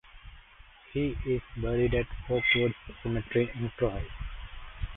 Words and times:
He 0.93 1.15
is 1.27 1.43
buried 1.55 1.93
at 1.93 2.07
Oakwood 2.27 2.73
Cemetery 3.03 3.51
in 3.53 3.71
Troy. 3.77 4.03